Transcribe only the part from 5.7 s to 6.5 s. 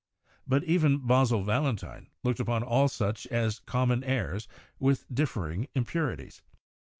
im purities.